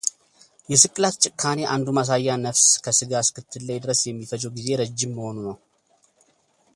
የስቅላት 0.71 1.15
ጭካኔ 1.25 1.59
አንዱ 1.73 1.87
ማሳያ 1.97 2.37
ነፍስ 2.45 2.65
ከሥጋ 2.87 3.11
እስክትለይ 3.25 3.81
ድረስ 3.83 4.01
የሚፈጀው 4.09 4.55
ጊዜ 4.57 4.69
ረጅም 4.81 5.15
መሆኑ 5.19 5.37
ነው። 5.49 5.57